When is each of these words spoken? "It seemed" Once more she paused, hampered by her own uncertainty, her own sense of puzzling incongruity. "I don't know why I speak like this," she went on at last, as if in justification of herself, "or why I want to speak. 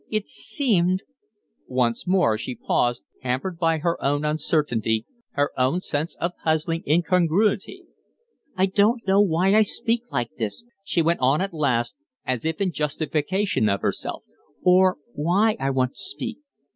"It 0.09 0.27
seemed" 0.29 1.03
Once 1.67 2.07
more 2.07 2.35
she 2.35 2.55
paused, 2.55 3.03
hampered 3.21 3.59
by 3.59 3.77
her 3.77 4.03
own 4.03 4.25
uncertainty, 4.25 5.05
her 5.33 5.51
own 5.59 5.79
sense 5.79 6.15
of 6.15 6.31
puzzling 6.43 6.81
incongruity. 6.87 7.83
"I 8.57 8.65
don't 8.65 9.05
know 9.05 9.21
why 9.21 9.53
I 9.53 9.61
speak 9.61 10.11
like 10.11 10.31
this," 10.39 10.65
she 10.83 11.03
went 11.03 11.19
on 11.19 11.39
at 11.39 11.53
last, 11.53 11.95
as 12.25 12.45
if 12.45 12.59
in 12.59 12.71
justification 12.71 13.69
of 13.69 13.81
herself, 13.81 14.23
"or 14.63 14.97
why 15.13 15.55
I 15.59 15.69
want 15.69 15.91
to 15.93 15.99
speak. 16.01 16.39